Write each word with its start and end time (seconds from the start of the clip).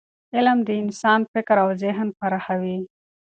علم 0.35 0.57
د 0.67 0.69
انسان 0.83 1.19
فکر 1.31 1.55
او 1.63 1.69
ذهن 1.83 2.07
پراخوي. 2.19 2.77